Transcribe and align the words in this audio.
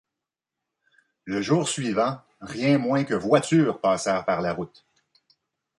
Le 1.25 1.43
jour 1.43 1.69
suivant, 1.69 2.19
rien 2.39 2.79
moins 2.79 3.03
que 3.03 3.13
voitures 3.13 3.79
passèrent 3.79 4.25
par 4.25 4.41
la 4.41 4.51
route. 4.51 4.83